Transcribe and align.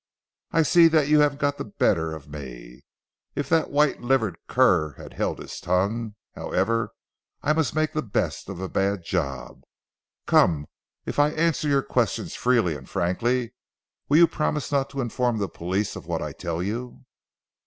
"I 0.51 0.63
see 0.63 0.87
that 0.87 1.09
you 1.09 1.19
have 1.19 1.37
got 1.37 1.59
the 1.59 1.63
better 1.63 2.15
of 2.15 2.27
me. 2.27 2.81
If 3.35 3.47
that 3.49 3.69
white 3.69 4.01
livered 4.01 4.39
cur 4.47 4.93
had 4.93 5.13
held 5.13 5.37
his 5.37 5.59
tongue 5.59 6.15
however 6.33 6.89
I 7.43 7.53
must 7.53 7.75
make 7.75 7.93
the 7.93 8.01
best 8.01 8.49
of 8.49 8.59
a 8.59 8.67
bad 8.67 9.03
job. 9.03 9.61
Come, 10.25 10.65
if 11.05 11.19
I 11.19 11.29
answer 11.29 11.67
your 11.67 11.83
questions 11.83 12.33
freely 12.33 12.75
and 12.75 12.89
frankly 12.89 13.53
will 14.09 14.17
you 14.17 14.27
promise 14.27 14.71
not 14.71 14.89
to 14.89 15.01
inform 15.01 15.37
the 15.37 15.47
police 15.47 15.95
of 15.95 16.07
what 16.07 16.23
I 16.23 16.31
tell 16.31 16.63
you?" 16.63 17.05